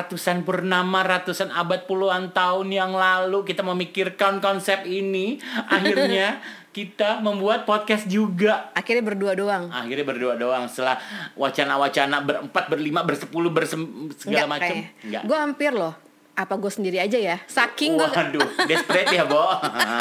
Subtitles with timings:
[0.00, 5.36] ratusan purnama, ratusan abad puluhan tahun yang lalu kita memikirkan konsep ini,
[5.76, 6.40] akhirnya
[6.70, 8.70] kita membuat podcast juga.
[8.72, 9.68] Akhirnya berdua doang.
[9.68, 10.96] Akhirnya berdua doang setelah
[11.34, 14.78] wacana-wacana berempat, berlima, bersepuluh, bersem segala macam.
[15.04, 15.22] Enggak.
[15.26, 15.94] Gue hampir loh.
[16.30, 17.36] Apa gue sendiri aja ya?
[17.44, 19.44] Saking gue Waduh, desperate ya, Bo.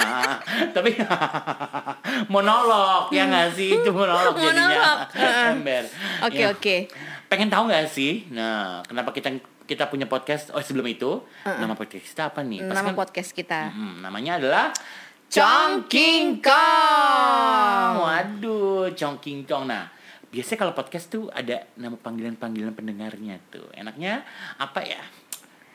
[0.77, 0.95] Tapi
[2.29, 3.75] monolog ya nggak sih?
[3.75, 5.09] Itu monolog jadinya.
[5.09, 5.51] Monolog.
[5.57, 5.83] Ember.
[6.23, 6.47] Oke, Ya.
[6.53, 6.75] oke.
[7.27, 8.29] Pengen tahu nggak sih?
[8.29, 9.35] Nah, kenapa kita
[9.69, 10.49] kita punya podcast?
[10.49, 12.65] Oh, sebelum itu, nama podcast kita apa nih?
[12.65, 13.69] Pas nama kan- podcast kita.
[13.69, 14.73] Hmm, namanya adalah
[15.29, 17.91] Chongking Kong.
[18.01, 19.69] Waduh, Chongking Kong.
[19.69, 19.85] Nah,
[20.33, 23.69] biasanya kalau podcast tuh ada nama panggilan-panggilan pendengarnya tuh.
[23.77, 24.25] Enaknya
[24.57, 25.05] apa ya?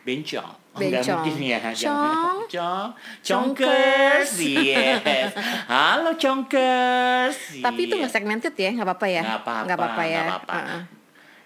[0.05, 0.75] Bencong.
[0.75, 1.23] Oh, Bencong.
[1.23, 1.58] mungkin ya.
[1.73, 2.51] Chong.
[2.51, 2.89] Chong.
[3.23, 4.34] Chongkers.
[4.34, 4.42] Chongkers.
[4.42, 5.33] Yes.
[5.70, 7.62] Halo Chongkers.
[7.62, 8.75] Tapi itu nggak segmented ya?
[8.75, 9.23] Nggak apa-apa ya?
[9.23, 9.64] Nggak apa-apa.
[9.64, 10.11] Nggak apa-apa ya.
[10.11, 10.56] nggak apa-apa.
[10.58, 10.83] Heeh.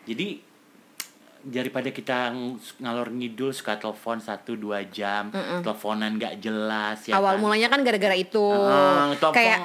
[0.08, 0.28] Jadi
[1.48, 7.36] daripada kita ng- ngalor ngidul suka telepon satu dua jam, teleponan nggak jelas ya Awal
[7.36, 7.40] kan?
[7.40, 8.46] mulanya kan gara-gara itu.
[9.16, 9.32] Telepon.
[9.32, 9.60] Kayak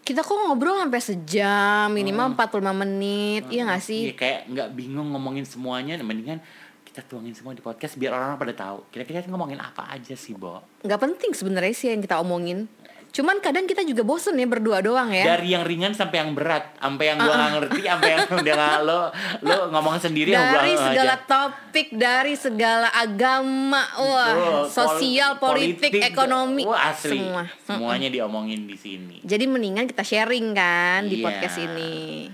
[0.00, 3.44] kita kok ngobrol sampai sejam, minimal 45 menit.
[3.46, 4.08] Iya nggak sih?
[4.08, 6.40] Iya, kayak nggak bingung ngomongin semuanya, mendingan
[6.80, 8.88] kita tuangin semua di podcast biar orang-orang pada tahu.
[8.88, 10.64] Kira-kira ngomongin apa aja sih, Bo?
[10.80, 12.64] Nggak penting sebenarnya sih yang kita omongin.
[13.08, 15.34] Cuman kadang kita juga bosen ya berdua doang ya.
[15.34, 18.78] Dari yang ringan sampai yang berat, sampai yang gua nggak ngerti, sampai yang udah nggak
[18.84, 19.00] lo
[19.42, 21.26] lo ngomong sendiri yang gua dari nggak segala aja.
[21.26, 27.16] topik, dari segala agama, wah, Tuh, sosial, pol- politik, ekonomi, wah, asli.
[27.16, 27.42] semua.
[27.58, 29.16] Semuanya diomongin di sini.
[29.20, 31.24] Jadi mendingan kita sharing kan di Iya.
[31.24, 32.28] podcast ini.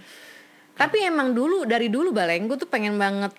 [0.75, 3.31] Tapi emang dulu dari dulu baleng gue tuh pengen banget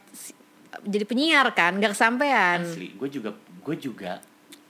[0.81, 2.63] jadi penyiar kan, gak kesampaian.
[2.63, 4.23] Asli, gue juga gue juga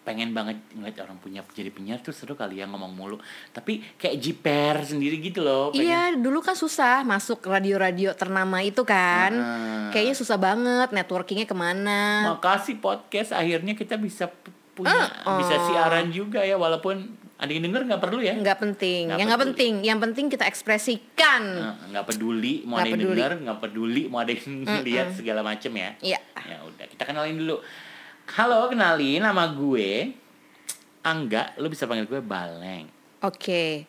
[0.05, 3.17] pengen banget ngeliat orang punya jadi penyiar tuh seru kali ya ngomong mulu.
[3.49, 5.73] Tapi kayak jiper sendiri gitu loh.
[5.73, 9.33] pengen- Iya, dulu kan susah masuk radio-radio ternama itu kan.
[9.33, 9.89] Ah.
[9.89, 12.37] Kayaknya susah banget networkingnya ke mana.
[12.37, 14.29] Makasih podcast akhirnya kita bisa
[14.77, 15.07] punya
[15.41, 15.63] bisa oh.
[15.71, 18.31] siaran juga ya walaupun ada yang denger nggak perlu ya.
[18.35, 21.43] Nggak penting, Nggak yang nggak penting, yang penting kita ekspresikan.
[21.91, 23.17] Nggak peduli mau Nggak ada yang peduli.
[23.19, 24.51] denger, nggak peduli mau ada yang
[24.87, 25.89] lihat segala macem ya.
[25.99, 26.19] Iya.
[26.47, 27.59] Ya udah, kita kenalin dulu.
[28.25, 30.11] Halo, kenalin nama gue
[31.05, 32.89] Angga, lu bisa panggil gue Baleng.
[33.21, 33.85] Oke.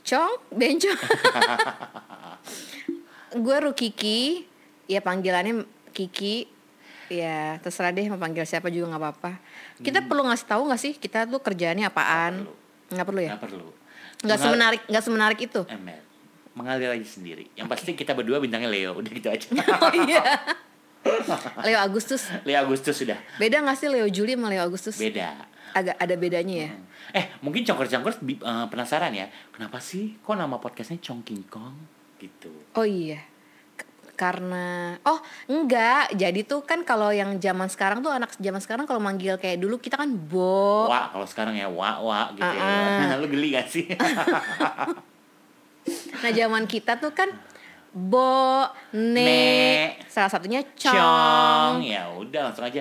[0.00, 0.96] Cong, bencong.
[3.44, 4.48] gue Rukiki,
[4.88, 6.48] ya panggilannya Kiki.
[7.12, 9.36] Ya terserah deh mau panggil siapa juga nggak apa-apa.
[9.76, 12.48] Kita perlu ngasih tahu nggak sih kita tuh kerjaannya apaan?
[12.88, 13.36] Nggak perlu ya?
[13.36, 13.68] Nggak perlu.
[13.68, 15.60] Nggak Mengal- semenarik nggak semenarik itu.
[15.68, 16.00] Emel.
[16.56, 17.52] Mengalir aja sendiri.
[17.52, 19.52] Yang pasti kita berdua bintangnya Leo, udah gitu aja.
[19.84, 20.24] Oh iya.
[21.62, 22.30] Leo Agustus.
[22.42, 23.18] Leo Agustus sudah.
[23.36, 24.96] Beda nggak sih Leo Juli sama Leo Agustus?
[24.96, 25.34] Beda.
[25.72, 26.70] Agak ada bedanya ya.
[27.12, 31.74] Eh, mungkin congkers-congkers bi- eh, penasaran ya, kenapa sih kok nama podcastnya Chongking Kong
[32.18, 32.52] gitu?
[32.72, 33.20] Oh iya.
[33.74, 38.84] K- karena oh enggak, jadi tuh kan kalau yang zaman sekarang tuh anak zaman sekarang
[38.84, 40.86] kalau manggil kayak dulu kita kan bo.
[40.86, 43.16] Wah, kalau sekarang ya wah wah gitu Ah, ya.
[43.20, 43.88] Lu geli gak sih?
[46.22, 47.26] Nah, zaman kita tuh kan
[47.92, 50.00] bo, ne, Ne.
[50.08, 52.80] salah satunya Cong, cong, ya udah langsung aja.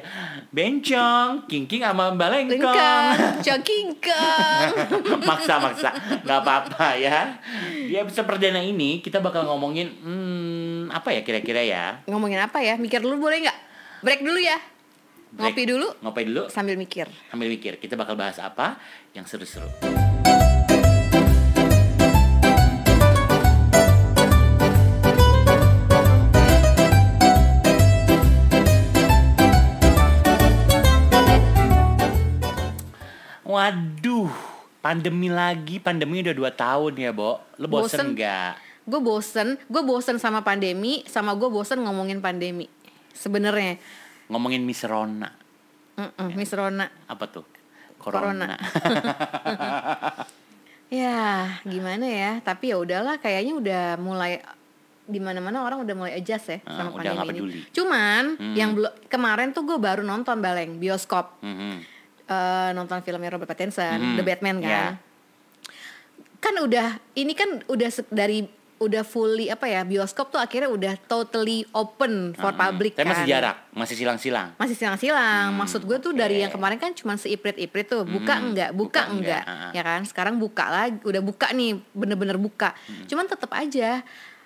[0.49, 2.59] Bencong, kingking sama balengkong.
[2.63, 4.67] lengkong, cokingkong.
[5.29, 5.89] maksa maksa,
[6.23, 7.35] nggak apa-apa ya.
[7.67, 11.99] Di episode perdana ini kita bakal ngomongin hmm, apa ya kira-kira ya?
[12.07, 12.79] Ngomongin apa ya?
[12.79, 13.57] Mikir dulu boleh nggak?
[14.01, 14.57] Break dulu ya.
[15.31, 15.55] Break.
[15.55, 17.07] Ngopi dulu Ngopi dulu sambil mikir.
[17.27, 18.75] sambil mikir kita bakal bahas apa
[19.11, 19.67] yang seru-seru.
[33.71, 34.27] Waduh,
[34.83, 37.39] pandemi lagi, pandemi udah dua tahun ya, Bo.
[37.55, 38.05] Lo bosen Bosen.
[38.11, 38.51] nggak?
[38.83, 42.67] Gue bosen, gue bosen sama pandemi, sama gue bosen ngomongin pandemi.
[43.13, 43.79] Sebenarnya,
[44.27, 45.31] Ngomongin Miss Rona,
[45.93, 46.87] Mm-mm, Miss Rona.
[47.05, 47.47] apa tuh?
[47.95, 48.59] Corona.
[50.91, 52.31] Ya, gimana ya?
[52.41, 54.43] Tapi ya udahlah, kayaknya udah mulai
[55.07, 57.63] di mana-mana orang udah mulai adjust ya Ah, sama udah pandemi ini.
[57.71, 58.55] Cuman Hmm.
[58.59, 62.00] yang belum kemarin tuh gue baru nonton baleng bioskop Mhm.
[62.31, 64.71] Eh, nonton filmnya Robert Pattinson, Hmm, The Batman kan.
[64.71, 64.85] ya.
[66.39, 68.47] Kan udah ini kan udah dari
[68.81, 72.57] udah fully apa ya bioskop tuh akhirnya udah totally open for Mhm.
[72.57, 73.13] public Tapi kan.
[73.13, 74.49] masih jarak, masih silang-silang.
[74.57, 75.53] masih silang-silang.
[75.53, 79.05] Hmm, Maksud gue tuh dari yang kemarin kan cuma seiprit-iprit tuh, buka Hmm, enggak, buka
[79.05, 79.71] buka, enggak, enggak, ah.
[79.71, 80.01] ya kan?
[80.01, 82.73] Sekarang buka lagi, udah buka nih, bener-bener buka.
[82.81, 83.05] Hmm.
[83.05, 84.01] Cuman tetap aja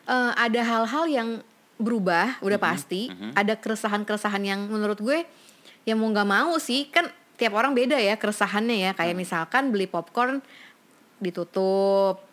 [0.06, 1.30] eh, ada hal-hal yang
[1.78, 3.08] berubah, udah Hmm, pasti.
[3.34, 5.24] Ada keresahan-keresahan yang menurut gue
[5.82, 8.92] yang mau nggak mau sih kan tiap orang beda ya keresahannya ya.
[8.92, 9.00] Hmm.
[9.04, 10.42] Kayak misalkan beli popcorn
[11.20, 12.24] ditutup.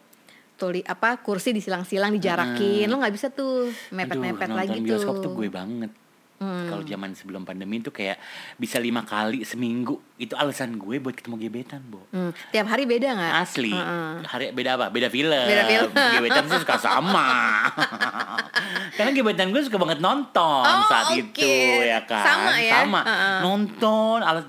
[0.53, 5.51] tuli apa kursi disilang-silang dijarakin lo nggak bisa tuh mepet-mepet lagi tuh bioskop tuh gue
[5.51, 5.91] banget.
[6.43, 8.17] Kalau zaman sebelum pandemi itu kayak
[8.57, 9.99] bisa lima kali seminggu.
[10.17, 12.07] Itu alasan gue buat ketemu gebetan, Bo.
[12.09, 13.75] Hmm, tiap hari beda nggak Asli.
[13.75, 14.13] Heeh.
[14.23, 14.87] Hari beda apa?
[14.89, 15.35] Beda film.
[15.35, 15.91] Beda film.
[15.91, 17.29] Gebetan tuh suka sama.
[18.97, 21.19] Karena gebetan gue suka banget nonton Oh, saat oke.
[21.19, 21.51] itu
[21.83, 22.23] ya kan.
[22.23, 22.73] Sama ya?
[22.85, 23.01] Sama.
[23.03, 23.39] Heeh.
[23.43, 24.47] Nonton alat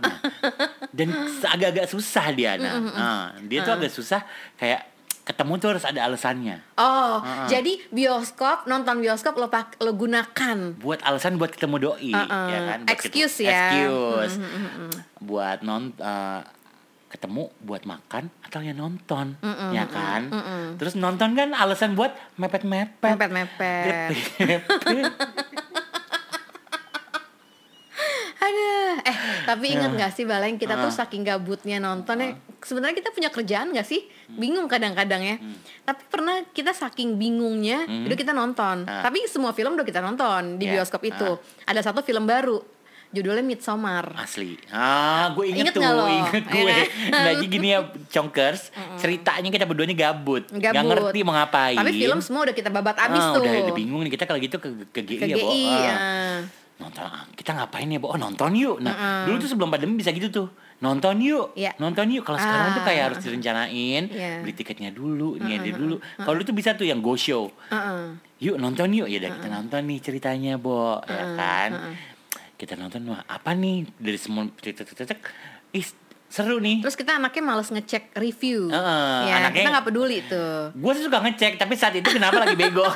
[0.98, 1.08] dan
[1.42, 2.78] agak-agak susah dia nah.
[2.78, 4.22] Nah, dia tuh agak susah
[4.56, 4.93] kayak
[5.24, 6.60] ketemu tuh harus ada alasannya.
[6.76, 10.76] Oh, jadi bioskop nonton bioskop lo pak lo gunakan.
[10.78, 12.46] buat alasan buat ketemu doi Uh-uh.
[12.46, 13.64] ya kan Buat Excuse ketemu- ya.
[13.70, 14.36] excuse
[15.18, 16.42] buat non eh,
[17.08, 19.38] ketemu buat makan atau ya nonton
[19.70, 20.28] ya kan
[20.76, 24.12] terus nonton kan alasan buat mepet mepet Mepet-mepet.
[28.36, 28.83] Aduh, eh
[29.44, 32.30] tapi ingat nggak sih Baleng kita tuh saking gabutnya nonton ya.
[32.58, 34.02] Sebenarnya kita punya kerjaan nggak sih?
[34.30, 35.36] Bingung kadang-kadang ya.
[35.82, 38.84] Tapi pernah kita saking bingungnya, udah kita nonton.
[38.84, 39.02] Ah.
[39.02, 41.36] Tapi semua film udah kita nonton di Ya, bioskop itu.
[41.64, 42.64] Ada satu film baru,
[43.10, 44.16] judulnya Midsommar.
[44.16, 46.06] asli ah gue inget, Inget tuh lo?
[46.18, 46.64] inget Iya
[47.06, 47.80] gue lagi gini ya
[48.16, 50.88] conkers ceritanya kita berdua ini gabut nggak Gabut.
[50.90, 53.46] ngerti mau ngapain Tapi film semua udah kita babat abis Ah, tuh.
[53.46, 55.78] udah, udah bingung nih kita kalau gitu ke, ke GI Ke ya GI, Ah.
[55.78, 55.96] ya.
[56.82, 58.78] Nonton ah, kita ngapain ya oh nonton yuk.
[58.82, 60.48] Nah dulu tuh sebelum pandemi bisa gitu tuh.
[60.82, 61.56] Nonton yuk.
[61.56, 61.72] Iya.
[61.80, 62.22] nonton yuk.
[62.22, 63.06] Kalau sekarang tuh kayak Ah.
[63.08, 64.44] harus direncanain Iya.
[64.44, 65.96] beli tiketnya dulu ini ada dulu.
[66.18, 67.48] kalau dulu tuh bisa tuh yang go show.
[67.70, 68.20] Heeh.
[68.44, 69.08] yuk nonton yuk.
[69.08, 71.00] Ya udah kita nonton nih ceritanya Bo.
[71.06, 71.70] Ya kan?
[72.54, 73.88] kita nonton wah apa nih?
[73.96, 75.20] Dari semua cek cek.
[75.74, 75.88] Ih
[76.34, 78.66] seru nih Terus kita anaknya males ngecek review.
[78.66, 80.74] Heeh, ya, anaknya- kita nggak peduli tuh.
[80.74, 82.82] gue sih suka ngecek tapi saat itu kenapa lagi bego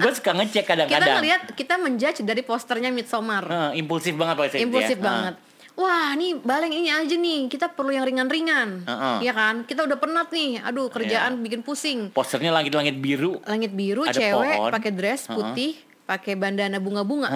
[0.00, 3.44] gue suka ngecek Kita kadang-kadang ngelihat kita menjudge dari posternya Midsommar.
[3.44, 5.02] Heeh, impulsif banget itu Impulsif ya.
[5.02, 5.34] banget.
[5.72, 7.48] Wah, nih baleng ini aja nih.
[7.48, 8.84] Kita perlu yang ringan-ringan.
[8.84, 9.16] Heeh.
[9.24, 9.54] Iya kan?
[9.64, 10.60] Kita udah penat nih.
[10.60, 12.12] Aduh, kerjaan bikin pusing.
[12.12, 13.40] Posternya langit-langit biru.
[13.44, 17.28] Langit biru, Ada cewek pakai dress putih, pakai bandana bunga-bunga.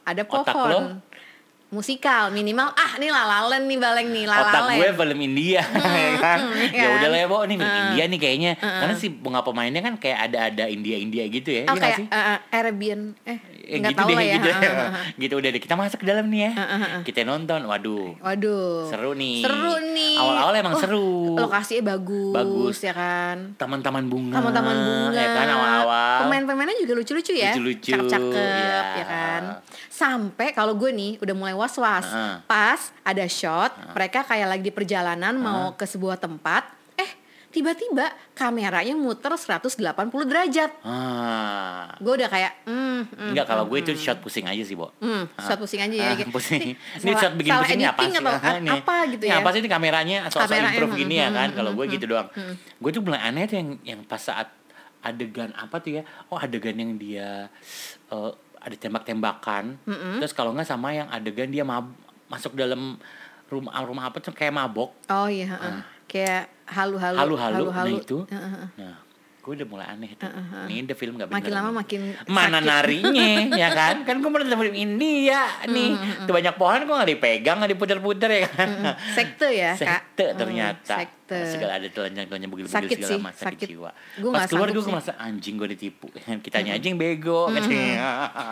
[0.00, 0.70] Ada Otak pohon.
[0.70, 0.80] lo,
[1.68, 4.76] Musikal minimal ah nih lalalen nih baleng nih otak lalalen.
[4.78, 5.60] gue film India
[6.00, 6.38] ya kan.
[6.48, 6.96] iya Ya kan?
[6.96, 8.52] udah lah ya, Bo, nih film India nih kayaknya.
[8.56, 11.62] Karena si bunga pemainnya kan kayak ada-ada India-India gitu ya.
[11.64, 12.06] Oh iya nggak kayak sih?
[12.08, 13.38] eh, Arabian eh
[13.68, 14.32] Ya, nggak gitu tahu deh, lah ya.
[14.32, 15.04] gitu, Heeh, heeh, heeh.
[15.20, 16.50] gitu udah deh kita masuk ke dalam nih ya.
[17.04, 17.60] Kita nonton.
[17.62, 18.16] Waduh.
[18.18, 18.88] Waduh.
[18.88, 19.44] Seru nih.
[19.44, 20.16] Seru nih.
[20.16, 21.08] Awal-awal emang Oh, seru.
[21.36, 22.76] Lokasinya bagus, Bagus.
[22.80, 23.52] ya kan.
[23.54, 24.40] Taman-taman bunga.
[24.40, 25.12] Taman-taman bunga.
[25.14, 26.16] Ya kan awal-awal.
[26.24, 27.52] Pemain-pemainnya juga lucu-lucu ya.
[27.52, 28.80] Lucu-lucu, Cakep-cakep iya.
[28.94, 29.42] ya kan.
[29.98, 32.06] Sampai kalau gue nih udah mulai was-was.
[32.06, 32.34] Heeh.
[32.46, 36.70] Pas ada shot, mereka kayak lagi di perjalanan mau ke sebuah tempat.
[36.94, 37.10] Eh,
[37.50, 39.82] tiba-tiba kameranya muter 180
[40.22, 40.70] derajat.
[40.86, 41.98] Ah.
[41.98, 44.94] Gue udah kayak, hmm, hmm, Enggak kalau gue itu shot pusing aja sih, Bo.
[45.02, 46.10] Hmm, shot pusing aja ya.
[46.14, 46.30] Gitu.
[46.38, 46.78] pusing.
[46.78, 48.14] Ini salah- shot bikin pusing ini apa sih?
[48.14, 48.70] atau nih.
[48.78, 49.42] apa gitu Ini ya.
[49.42, 51.48] apa sih ini kameranya sosok Kamera, improve hmm, gini ya hmm, kan?
[51.50, 52.28] hmm, Kalau gue hmm, gitu doang.
[52.78, 54.46] Gue tuh mulai aneh tuh yang yang pas saat
[55.02, 56.02] adegan apa tuh ya?
[56.30, 57.50] Oh, adegan yang dia
[58.14, 59.78] eh, ada tembak-tembakan.
[60.20, 61.94] Terus kalau nggak sama yang adegan dia mab-
[62.28, 62.98] masuk dalam
[63.48, 64.92] rumah rumah apa tuh kayak mabok.
[65.08, 65.80] Oh iya, heeh.
[66.08, 67.16] kayak halu-halu.
[67.16, 67.64] Halu-halu.
[67.68, 68.18] Nah itu.
[68.28, 68.68] Heeh, heeh.
[68.80, 68.96] Nah,
[69.48, 70.28] gue udah mulai aneh tuh.
[70.68, 71.40] Ini udah film gak bener.
[71.40, 72.68] Makin lama makin mana sakit.
[72.68, 73.28] narinya
[73.64, 75.90] ya kan kan gue pernah film India nih
[76.22, 78.68] tuh banyak pohon kok nggak dipegang nggak diputer-puter ya kan
[79.10, 79.80] Sekte ya, Kak.
[80.12, 81.38] sekte Hmm, ternyata sekte.
[81.48, 83.66] segala ada telanjang-telanjang Sakit segala sih, macam sakit.
[83.66, 86.12] jiwa Gua pas keluar gue merasa anjing gue ditipu
[86.44, 88.04] kitanya aja yang bego katanya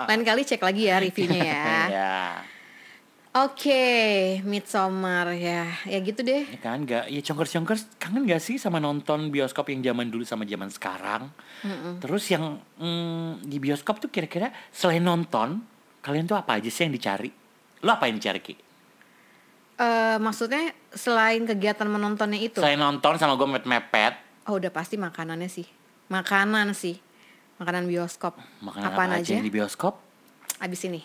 [0.08, 1.68] Lain kali cek lagi ya reviewnya ya.
[2.00, 2.16] ya
[3.36, 5.68] Oke, Midsommar ya.
[5.84, 6.48] Ya gitu deh.
[6.48, 10.48] ya kan nggak ya congkers-congkers kangen gak sih sama nonton bioskop yang zaman dulu sama
[10.48, 11.28] zaman sekarang
[12.00, 15.60] terus yang mm, di bioskop tuh kira-kira selain nonton
[16.00, 17.28] kalian tuh apa aja sih yang dicari
[17.84, 18.54] lo apa yang dicari ki
[19.76, 24.16] Eh maksudnya selain kegiatan menontonnya itu, selain nonton sama gue mepet-mepet
[24.48, 25.68] oh udah pasti makanannya sih.
[26.08, 26.96] Makanan sih.
[27.60, 28.40] Makanan bioskop.
[28.64, 30.00] makanan Apaan apa aja yang di bioskop
[30.56, 31.04] Abis ini.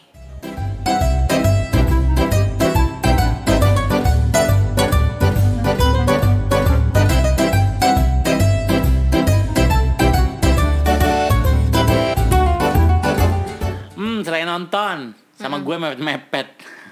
[15.51, 16.47] Sama gue mepet-mepet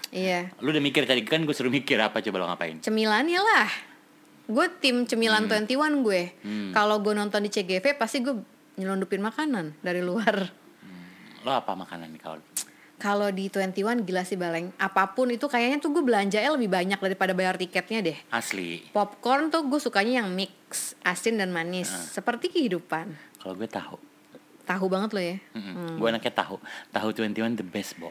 [0.10, 0.50] Iya.
[0.60, 3.70] lu udah mikir tadi kan gue suruh mikir apa coba lo ngapain Cemilannya lah.
[4.46, 5.70] Gue tim cemilan 21
[6.02, 6.22] gue.
[6.70, 8.34] Kalau gue nonton di CGV pasti gue
[8.76, 10.50] nyelundupin makanan dari luar.
[11.40, 12.42] lo apa makanan nih kalau
[12.98, 14.74] Kalau di 21 gila sih Baleng.
[14.76, 18.18] Apa pun itu kayaknya tuh gue belanjanya lebih banyak daripada bayar tiketnya deh.
[18.28, 20.52] asli Popcorn tuh gue sukanya yang mix,
[21.00, 21.88] asin dan manis.
[21.88, 23.14] Seperti kehidupan.
[23.38, 23.96] kalau gue tahu
[24.66, 25.38] Tahu banget lo ya.
[25.94, 26.58] gue anaknya tahu
[26.90, 28.10] tahu 21 the best bo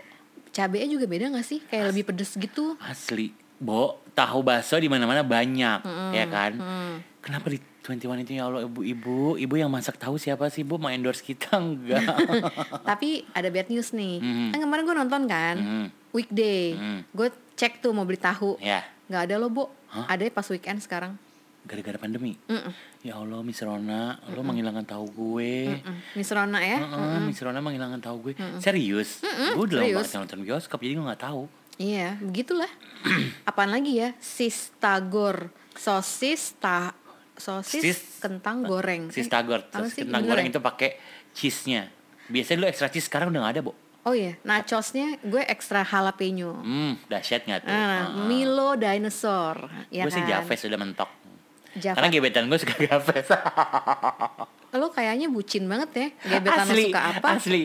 [0.58, 1.62] Cabenya juga beda gak sih?
[1.62, 2.74] Kayak lebih pedes gitu.
[2.82, 6.54] asli bo tahu bakso di mana mana banyak ya kan
[7.18, 10.92] kenapa di 21 itu ya Allah ibu-ibu, ibu yang masak tahu siapa sih ibu mau
[10.92, 12.04] endorse kita enggak?
[12.88, 14.20] Tapi ada bad news nih.
[14.20, 14.46] Mhm.
[14.52, 15.86] Kan kemarin gue nonton kan, Mhm.
[16.12, 16.76] weekday.
[16.76, 17.00] Mhm.
[17.10, 18.60] Gue cek tuh mau beli tahu.
[18.60, 19.64] ya, Nggak ada loh, Bu.
[19.88, 20.04] Hah?
[20.06, 21.16] Ada pas weekend sekarang.
[21.68, 22.32] Gara-gara pandemi.
[22.48, 22.72] Mm-mm.
[23.00, 25.68] Ya Allah, Miss Rona, lo menghilangkan tahu gue.
[25.68, 25.96] Mm.
[26.16, 26.80] Miss Rona ya.
[26.80, 28.32] Heeh, Miss Rona menghilangkan tahu gue.
[28.58, 29.20] Serius?
[29.52, 31.44] Gue udah lama nonton bioskop jadi gue nggak tahu.
[31.76, 32.66] Iya, begitulah.
[33.46, 34.16] Apaan lagi ya?
[34.18, 36.90] Sistagor, sosis ta
[37.38, 39.14] sosis Sis- kentang goreng.
[39.14, 40.02] Sis Eh, tagor, apa terus sih?
[40.02, 40.50] kentang goreng ya?
[40.50, 40.90] itu pakai
[41.30, 41.86] cheese-nya.
[42.26, 43.72] Biasanya dulu extra cheese sekarang udah gak ada, Bo.
[44.02, 46.58] Oh iya, nachosnya gue ekstra jalapeno.
[46.58, 47.70] Hmm, dahsyat gak tuh?
[47.70, 48.26] Heeh.
[48.26, 50.16] Milo dinosaur, ya gue kan?
[50.16, 51.10] sih Javes udah mentok.
[51.78, 51.96] Java.
[51.96, 53.28] Karena gebetan gue suka Javes.
[54.68, 56.08] Lo kayaknya bucin banget ya.
[56.36, 57.28] Gebetan asli, suka apa?
[57.40, 57.62] asli.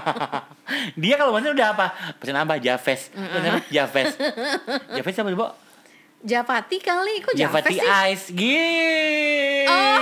[1.02, 1.86] Dia kalau maksudnya udah apa?
[2.20, 2.54] Pesen apa?
[2.60, 3.10] Javes.
[3.10, 3.60] Pesen apa?
[3.68, 4.12] Javes.
[4.94, 5.48] Javes apa, Bo?
[6.26, 7.86] Japati kali, kok Javati sih?
[8.10, 8.26] Ice.
[8.34, 9.68] Gih.
[9.68, 9.94] Oh.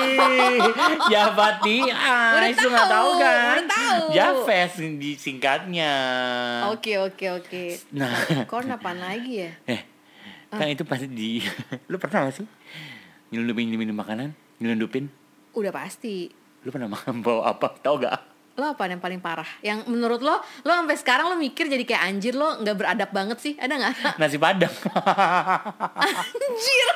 [1.13, 1.85] Javati
[2.49, 2.61] Ice.
[2.65, 3.57] Lu nggak tahu, kan?
[3.69, 4.05] tahu.
[4.15, 5.93] Javes disingkatnya.
[6.73, 7.65] Oke oke oke.
[7.93, 8.15] Nah,
[8.49, 9.53] Corn apaan lagi ya?
[9.69, 9.85] eh,
[10.49, 11.43] kan itu pasti di
[11.91, 12.47] lu pernah gak sih
[13.35, 15.11] nyelundupin minum makanan nyelundupin
[15.53, 16.31] Udah pasti.
[16.63, 19.51] lu pernah makan bawa apa tau gak Lo apa yang paling parah?
[19.67, 23.43] Yang menurut lo, lo sampai sekarang lo mikir jadi kayak anjir lo nggak beradab banget
[23.43, 23.59] sih?
[23.59, 23.95] Ada nggak?
[24.15, 24.71] nasi padang
[26.39, 26.89] anjir.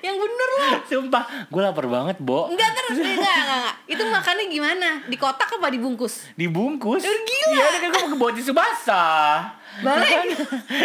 [0.00, 0.66] Yang bener lo.
[0.82, 3.74] sumpah gue lapar banget bo Enggak terus enggak, enggak, enggak.
[3.86, 4.88] Itu makannya gimana?
[5.04, 6.32] Di kotak apa dibungkus?
[6.32, 7.52] dibungkus Eh, gila.
[7.52, 10.36] iya kan gue bawa tisu basah Balik.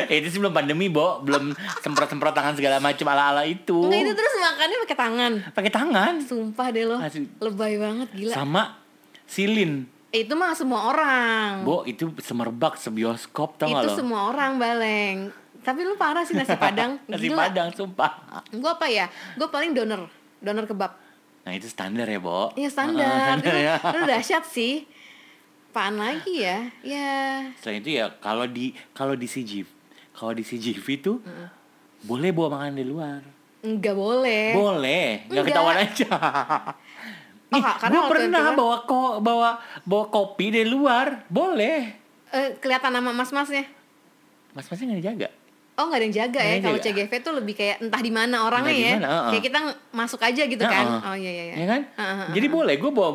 [0.08, 4.00] eh, itu sebelum pandemi bo belum semprot semprot tangan segala macam ala ala itu Enggak
[4.02, 5.32] itu terus makannya pakai tangan.
[5.52, 6.98] pakai tangan Sumpah deh lo.
[6.98, 7.28] Asli.
[7.38, 8.34] Lebay banget gila.
[8.34, 8.64] sama
[9.24, 11.62] silin Eh, itu mah semua orang.
[11.62, 15.36] bo itu semerbak sebioskop tau gak itu lo semua orang baleng.
[15.68, 16.96] Tapi lu parah sih nasi padang.
[17.12, 17.44] nasi Gila.
[17.44, 19.12] padang sumpah Gue apa ya?
[19.36, 20.08] Gue paling donor.
[20.40, 20.96] Donor kebab.
[21.44, 22.56] Nah itu standar ya, Bo.
[22.56, 23.36] Iya standar.
[23.36, 23.76] Itu, ya.
[23.76, 24.88] itu dahsyat sih.
[25.68, 26.72] Apaan lagi ya?
[26.82, 27.52] Ya.
[27.62, 29.68] Selain itu ya kalau di kalau di CGV,
[30.10, 31.22] kalau di CGV itu
[32.02, 33.22] boleh bawa makanan di luar.
[33.62, 34.56] Enggak boleh.
[34.56, 35.46] Boleh, nggak Enggak.
[35.52, 36.10] ketahuan aja.
[37.48, 39.50] Oh, Nih, Kak, karena gue pernah itu kan- bawa ko bawa
[39.86, 41.80] bawa kopi dari luar, boleh.
[42.28, 43.64] Eh, kelihatan nama mas-masnya.
[44.52, 45.30] Mas masnya nggak dijaga.
[45.78, 46.82] Oh nggak ada yang jaga ya ada kalau.
[46.82, 48.92] CGV tuh lebih kayak entah di mana orangnya ya.
[48.96, 49.30] mana, heeh.
[49.30, 49.60] Kayak kita
[49.92, 50.86] masuk aja gitu kan.
[50.88, 51.06] Heeh.
[51.06, 51.56] Oh iya iya iya.
[51.56, 51.82] Ya kan?
[51.92, 53.12] Heeh, heeh, Jadi boleh gue bawa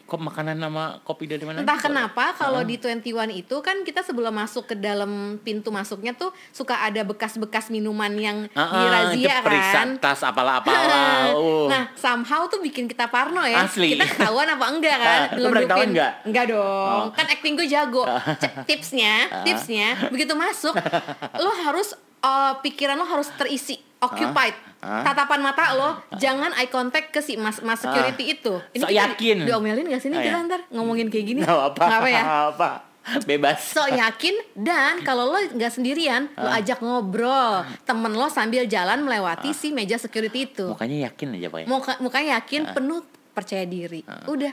[0.00, 1.60] kok makanan sama kopi dari mana?
[1.60, 1.84] Entah boleh.
[1.84, 3.02] kenapa kalau di 21
[3.34, 5.10] itu kan kita sebelum masuk ke dalam
[5.42, 9.88] pintu masuknya tuh suka ada bekas-bekas minuman yang Heeh, dirazia itu periksa kan.
[9.98, 11.34] tas apalah-apalah.
[11.34, 11.66] Oh.
[11.76, 13.66] Nah, somehow tuh bikin kita parno ya.
[13.66, 13.92] Asli.
[13.92, 15.20] Kita ketahuan apa enggak kan?
[15.36, 15.88] Lu pernah ketahuan Ngelundupin.
[15.92, 16.12] nggak?
[16.24, 17.02] Enggak dong.
[17.02, 17.06] Oh.
[17.10, 18.04] Kan acting gue jago.
[18.40, 20.72] C- tipsnya, tipsnya begitu masuk
[21.36, 24.54] lo harus eh, pikiran lo harus terisi, occupied.
[24.78, 25.02] Ah.
[25.02, 28.54] Tatapan mata lo jangan eye contact ke si mas, mas security itu.
[28.54, 29.36] Sok kita di- yakin.
[29.42, 30.46] Diomelin gak sih nih Oh, kita ya.
[30.46, 31.40] ntar ngomongin kayak gini?
[31.40, 32.22] Nggak apa, apa ya?
[32.50, 32.70] apa.
[33.22, 33.62] Bebas.
[33.70, 36.58] So yakin dan kalau lo nggak sendirian, lo Ah.
[36.58, 40.66] ajak ngobrol temen lo sambil jalan melewati si meja security itu.
[40.66, 41.58] Mukanya yakin aja, Pak.
[41.58, 41.66] ya.
[41.66, 42.74] Muka, mukanya yakin, Ah.
[42.74, 44.02] penuh percaya diri.
[44.26, 44.50] Udah.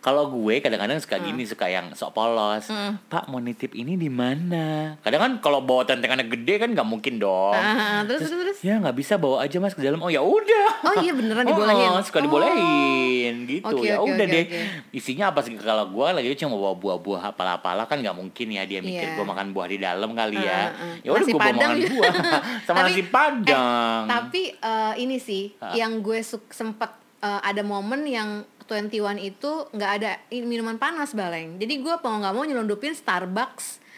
[0.00, 1.04] Kalau gue kadang-kadang Hmm.
[1.04, 2.70] suka gini, suka yang sok polos.
[3.04, 4.94] Pak mau nitip ini di mana?
[4.98, 7.50] Kadang kan kalau bawa tentengannya gede kan nggak mungkin dong.
[7.52, 8.58] Ah, terus terus terus.
[8.60, 9.98] Ya nggak bisa bawa aja mas ke dalam.
[9.98, 10.68] Oh ya udah.
[10.84, 11.90] Oh iya beneran dibolehin.
[11.90, 12.24] Oh, suka Oh.
[12.24, 14.44] dibolehin gitu Oke, ya oke, udah oke, deh.
[14.44, 14.60] oke.
[14.92, 18.78] Isinya apa sih kalau gue lagi cuma bawa buah-buah apalah-apalah kan nggak mungkin ya dia
[18.78, 19.14] mikir Iya.
[19.14, 20.70] gue makan buah di dalam kali ya.
[20.70, 20.94] Ah, ah.
[21.00, 22.12] Ya udah gue bawa makan buah
[22.66, 24.02] sama Tapi- nasi padang.
[24.06, 25.74] Tapi eh, ini sih Ah.
[25.74, 31.56] yang gue sempet eh, ada momen yang 21 itu nggak ada minuman panas baleng.
[31.56, 33.88] Jadi gue mau nggak mau nyelundupin Starbucks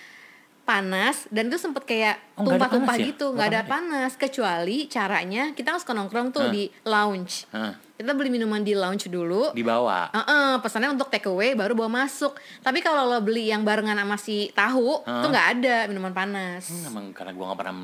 [0.62, 3.08] panas dan itu sempet kayak Oh, nggak ada tumpah-tumpah panas ya?
[3.10, 6.52] gitu Nggak nggak ada panas kecuali caranya kita kan suka nongkrong tuh Hah.
[6.54, 10.08] di lounge Hah, kita beli minuman di lounge dulu dibawa.
[10.14, 12.32] Heeh, pesannya untuk take away baru bawa masuk.
[12.62, 15.20] Tapi kalau lo beli yang barengan sama si tahu, Hah?
[15.20, 16.70] tuh nggak ada minuman panas.
[16.72, 17.74] Hmm, emang karena gue gak pernah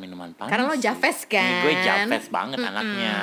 [0.00, 0.74] minuman panas Karena lo.
[0.74, 1.84] Javes Ini gue kan?
[1.86, 3.14] Javes banget anaknya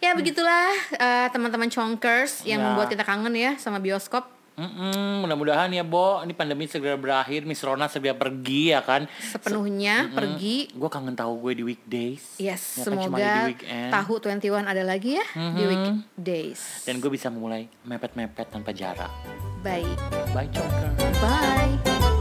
[0.00, 2.64] Ya begitulah eh, teman-teman chonkers yang Ya.
[2.66, 4.26] membuat kita kangen ya sama bioskop.
[4.52, 10.12] Mm-mm, mudah-mudahan ya Bo Ini pandemi segera berakhir Miss Rona segera pergi ya kan Sepenuhnya
[10.12, 10.68] pergi.
[10.70, 13.90] Gue kangen tahu gue di weekdays Yes, Ya kan, cuma ada di semoga weekend.
[13.90, 15.64] tahu 21 ada lagi ya di Mhm.
[15.64, 16.60] weekdays.
[16.84, 19.08] Dan gue bisa mulai mepet-mepet tanpa jarak
[19.62, 19.96] Baik.
[20.34, 22.19] Bye Joker Bye.